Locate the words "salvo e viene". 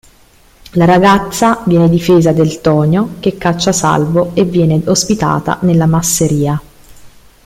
3.71-4.81